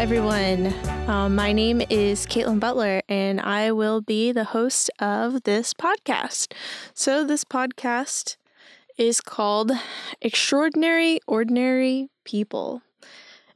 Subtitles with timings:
[0.00, 0.72] everyone.
[1.10, 6.54] Um, my name is Caitlin Butler, and I will be the host of this podcast.
[6.94, 8.36] So, this podcast
[8.96, 9.72] is called
[10.22, 12.80] Extraordinary Ordinary People.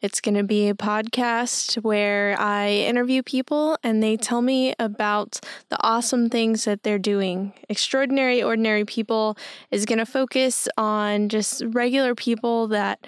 [0.00, 5.38] It's going to be a podcast where I interview people and they tell me about
[5.68, 7.52] the awesome things that they're doing.
[7.68, 9.36] Extraordinary Ordinary People
[9.70, 13.06] is going to focus on just regular people that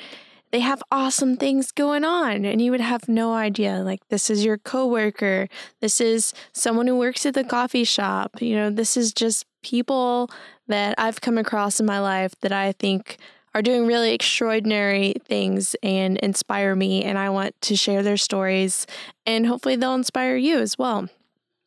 [0.54, 4.44] they have awesome things going on and you would have no idea like this is
[4.44, 5.48] your coworker
[5.80, 10.30] this is someone who works at the coffee shop you know this is just people
[10.68, 13.18] that I've come across in my life that I think
[13.52, 18.86] are doing really extraordinary things and inspire me and I want to share their stories
[19.26, 21.08] and hopefully they'll inspire you as well.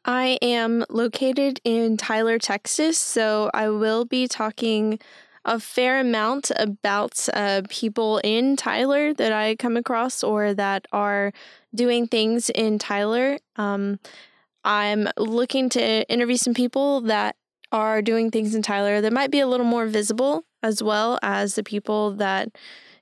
[0.05, 4.99] I am located in Tyler, Texas, so I will be talking
[5.47, 11.31] a fair amount about uh, people in Tyler that I come across or that are
[11.73, 13.37] doing things in Tyler.
[13.55, 13.99] Um,
[14.65, 17.37] I'm looking to interview some people that
[17.71, 21.55] are doing things in Tyler that might be a little more visible as well as
[21.55, 22.49] the people that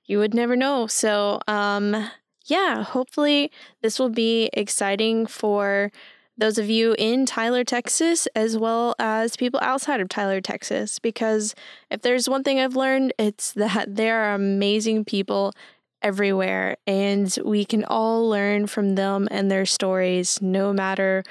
[0.06, 0.86] you would never know.
[0.86, 2.10] So, um,
[2.46, 3.52] yeah, hopefully
[3.82, 5.92] this will be exciting for
[6.38, 11.00] those of you in Tyler, Texas, as well as people outside of Tyler, Texas.
[11.00, 11.56] Because
[11.90, 15.54] if there's one thing I've learned, it's that there are amazing people
[16.02, 21.24] everywhere, and we can all learn from them and their stories, no matter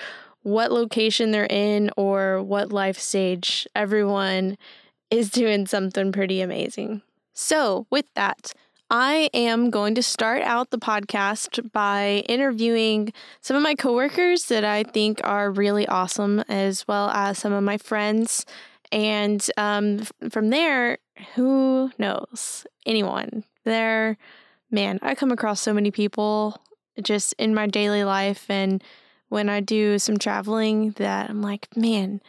[0.43, 3.67] what location they're in or what life stage.
[3.75, 4.57] Everyone
[5.11, 7.03] is doing something pretty amazing.
[7.33, 8.53] So, with that,
[8.91, 14.65] I am going to start out the podcast by interviewing some of my coworkers that
[14.65, 18.45] I think are really awesome, as well as some of my friends.
[18.93, 20.99] And um, from there,
[21.35, 22.67] who knows?
[22.87, 23.45] Anyone.
[23.65, 24.19] There,
[24.71, 26.61] man, I come across so many people
[27.03, 28.85] just in my daily life and
[29.29, 32.21] when I do some traveling that I'm like, man,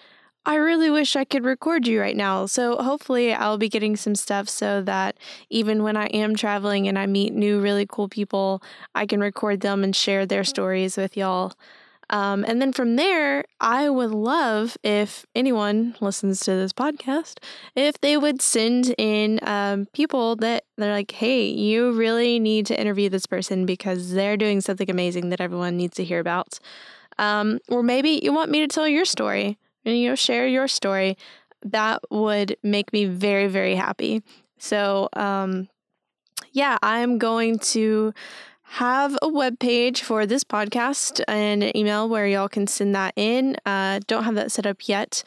[0.45, 2.45] I really wish I could record you right now.
[2.45, 5.17] So hopefully I'll be getting some stuff so that
[5.49, 8.61] even when I am traveling and I meet new really cool people,
[8.93, 11.53] I can record them and share their stories with y'all.
[12.11, 17.39] Um, and then from there, I would love if anyone listens to this podcast,
[17.75, 22.79] if they would send in um, people that they're like, hey, you really need to
[22.79, 26.59] interview this person because they're doing something amazing that everyone needs to hear about.
[27.17, 30.67] Um, or maybe you want me to tell your story and you know share your
[30.67, 31.17] story
[31.63, 34.23] that would make me very very happy.
[34.57, 35.67] So um
[36.51, 38.13] yeah i'm going to
[38.63, 43.13] have a web page for this podcast and an email where y'all can send that
[43.15, 43.55] in.
[43.63, 45.23] Uh, don't have that set up yet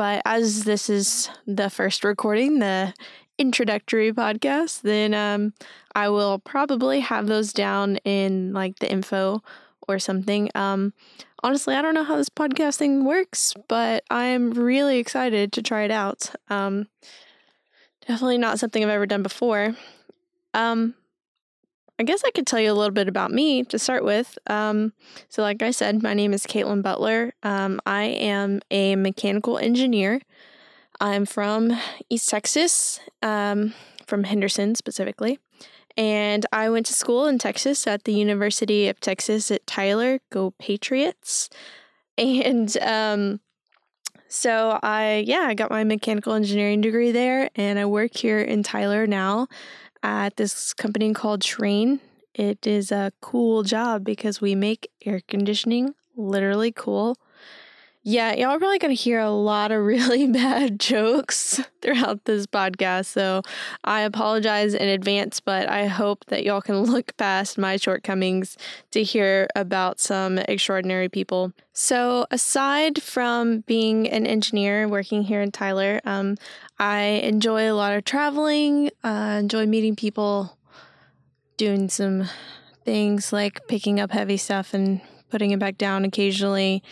[0.00, 2.94] but as this is the first recording the
[3.36, 5.52] introductory podcast then um,
[5.94, 9.42] i will probably have those down in like the info
[9.90, 10.92] or something um,
[11.42, 15.82] honestly, I don't know how this podcast thing works, but I'm really excited to try
[15.82, 16.30] it out.
[16.48, 16.88] Um,
[18.06, 19.74] definitely not something I've ever done before.
[20.54, 20.94] Um,
[21.98, 24.38] I guess I could tell you a little bit about me to start with.
[24.46, 24.94] Um,
[25.28, 27.34] so, like I said, my name is Caitlin Butler.
[27.42, 30.20] Um, I am a mechanical engineer.
[30.98, 33.74] I'm from East Texas, um,
[34.06, 35.38] from Henderson specifically.
[36.00, 40.20] And I went to school in Texas at the University of Texas at Tyler.
[40.30, 41.50] Go Patriots.
[42.18, 43.40] And um,
[44.28, 48.62] so I, yeah, I got my mechanical engineering degree there, and I work here in
[48.62, 49.48] Tyler now
[50.02, 52.00] at this company called Trane.
[52.34, 57.16] It is a cool job because we make air conditioning literally cool.
[58.02, 62.46] Yeah, y'all are probably going to hear a lot of really bad jokes throughout this
[62.46, 63.06] podcast.
[63.06, 63.42] So
[63.84, 68.56] I apologize in advance, but I hope that y'all can look past my shortcomings
[68.92, 71.52] to hear about some extraordinary people.
[71.72, 76.36] So, aside from being an engineer working here in Tyler, um,
[76.78, 80.58] I enjoy a lot of traveling, uh, enjoy meeting people,
[81.56, 82.28] doing some
[82.84, 85.00] things like picking up heavy stuff and
[85.30, 86.82] putting it back down occasionally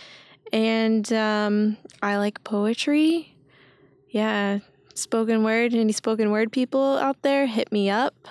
[0.52, 3.34] and um, I like poetry.
[4.10, 4.60] Yeah,
[4.94, 5.74] spoken word.
[5.74, 8.28] Any spoken word people out there, hit me up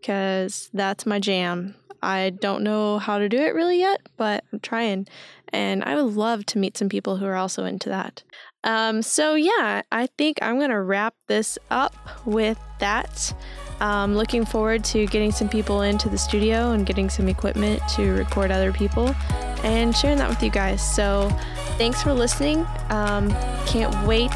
[0.00, 1.74] because that's my jam.
[2.02, 5.08] I don't know how to do it really yet, but I'm trying.
[5.48, 8.22] And I would love to meet some people who are also into that.
[8.64, 13.34] Um, so, yeah, I think I'm going to wrap this up with that.
[13.80, 18.10] Um, looking forward to getting some people into the studio and getting some equipment to
[18.12, 19.14] record other people
[19.62, 20.82] and sharing that with you guys.
[20.94, 21.30] So,
[21.76, 22.66] thanks for listening.
[22.90, 23.30] Um,
[23.66, 24.32] can't wait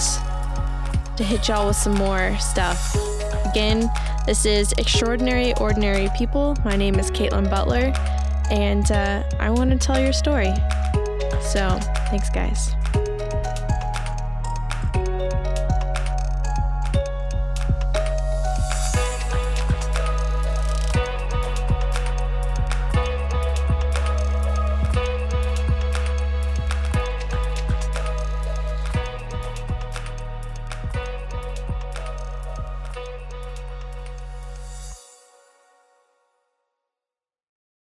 [1.17, 2.95] to hit y'all with some more stuff.
[3.47, 3.91] Again,
[4.27, 6.57] this is Extraordinary Ordinary People.
[6.65, 7.93] My name is Caitlin Butler,
[8.51, 10.53] and uh, I want to tell your story.
[11.41, 11.79] So,
[12.09, 12.75] thanks, guys.